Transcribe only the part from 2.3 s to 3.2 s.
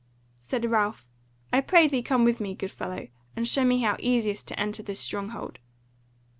me, good fellow,